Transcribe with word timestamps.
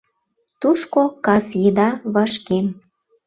Тушко 0.61 1.01
кас 1.25 1.47
еда 1.67 1.89
вашкем. 2.13 2.65